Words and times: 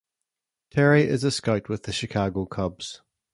Terry 0.71 1.03
is 1.03 1.23
a 1.23 1.29
scout 1.29 1.69
with 1.69 1.83
the 1.83 1.93
Chicago 1.93 2.47
Cubs. 2.47 3.03